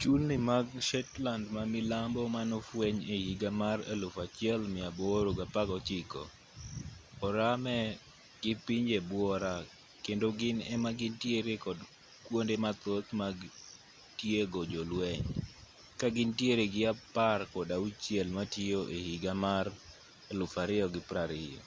chulni 0.00 0.36
mag 0.50 0.66
shetland 0.88 1.44
ma 1.56 1.62
milambo 1.74 2.20
manofweny 2.36 2.98
e 3.14 3.16
higa 3.26 3.50
mar 3.62 3.78
1819 3.94 6.20
oramee 7.26 7.88
gi 8.42 8.52
pinje 8.66 8.98
buora 9.10 9.52
kendo 10.04 10.26
gin 10.38 10.58
ema 10.74 10.90
gintiere 10.98 11.54
kod 11.64 11.78
kwonde 12.26 12.54
mathoth 12.64 13.08
mag 13.20 13.36
tiego 14.18 14.60
jolweny 14.72 15.22
ka 15.98 16.06
gintiere 16.16 16.64
gi 16.74 16.82
apar 16.92 17.38
kod 17.54 17.68
auchiel 17.76 18.28
matiyo 18.36 18.80
e 18.96 18.98
higa 19.06 19.32
mar 19.44 19.66
2020 20.40 21.58